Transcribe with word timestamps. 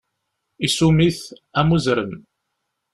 Isum-it, 0.65 1.19
am 1.59 1.69
uzrem. 1.75 2.13